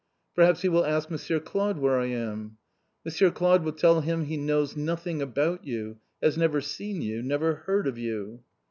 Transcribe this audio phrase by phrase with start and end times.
[0.33, 2.57] "Perhaps he will ask Monsieur Claude where I am?"
[3.05, 7.53] "Monsieur Claude will tell him he knows nothing about you, has never seen you, never
[7.67, 8.41] heard of you!"